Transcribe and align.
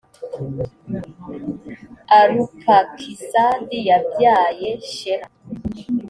arupakisadi 2.19 3.77
yabyaye 3.89 4.69
shela. 4.93 5.27